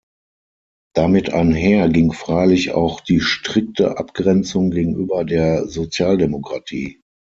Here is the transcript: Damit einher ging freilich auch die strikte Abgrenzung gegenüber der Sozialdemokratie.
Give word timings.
Damit 0.95 1.31
einher 1.31 1.87
ging 1.87 2.11
freilich 2.11 2.71
auch 2.71 3.01
die 3.01 3.19
strikte 3.21 3.99
Abgrenzung 3.99 4.71
gegenüber 4.71 5.23
der 5.25 5.67
Sozialdemokratie. 5.67 7.03